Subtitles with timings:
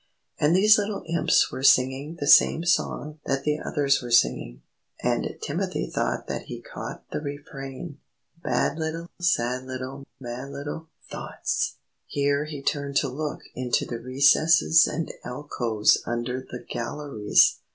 [0.39, 4.63] And these little Imps were singing the same song that the others were singing,
[5.03, 7.99] and Timothy thought that he caught the refrain:
[8.41, 11.75] "Bad little, Sad little, Mad little Thoughts!"
[12.07, 17.57] Here he turned to look into the recesses and alcoves under the galleries.